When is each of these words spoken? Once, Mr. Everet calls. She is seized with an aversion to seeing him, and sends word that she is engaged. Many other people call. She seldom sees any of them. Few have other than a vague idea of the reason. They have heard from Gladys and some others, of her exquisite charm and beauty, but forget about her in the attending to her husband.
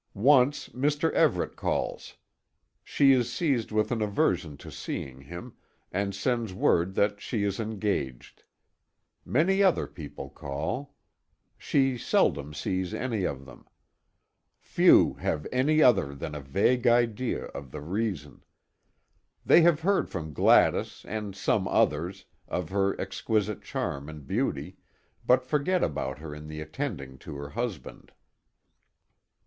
Once, 0.15 0.67
Mr. 0.69 1.13
Everet 1.13 1.55
calls. 1.55 2.15
She 2.83 3.11
is 3.11 3.31
seized 3.31 3.71
with 3.71 3.91
an 3.91 4.01
aversion 4.01 4.57
to 4.57 4.71
seeing 4.71 5.21
him, 5.21 5.53
and 5.91 6.15
sends 6.15 6.55
word 6.55 6.95
that 6.95 7.21
she 7.21 7.43
is 7.43 7.59
engaged. 7.59 8.43
Many 9.23 9.61
other 9.61 9.85
people 9.85 10.31
call. 10.31 10.95
She 11.55 11.99
seldom 11.99 12.51
sees 12.51 12.95
any 12.95 13.25
of 13.25 13.45
them. 13.45 13.67
Few 14.57 15.13
have 15.13 15.45
other 15.53 16.15
than 16.15 16.33
a 16.33 16.41
vague 16.41 16.87
idea 16.87 17.43
of 17.49 17.69
the 17.69 17.81
reason. 17.81 18.43
They 19.45 19.61
have 19.61 19.81
heard 19.81 20.09
from 20.09 20.33
Gladys 20.33 21.05
and 21.05 21.35
some 21.35 21.67
others, 21.67 22.25
of 22.47 22.69
her 22.69 22.99
exquisite 22.99 23.61
charm 23.61 24.09
and 24.09 24.25
beauty, 24.25 24.77
but 25.27 25.45
forget 25.45 25.83
about 25.83 26.17
her 26.17 26.33
in 26.33 26.47
the 26.47 26.59
attending 26.59 27.19
to 27.19 27.35
her 27.37 27.49
husband. 27.49 28.11